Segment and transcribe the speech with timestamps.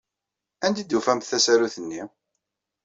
[0.65, 2.03] Anda ay d-tufamt tasarut-nni?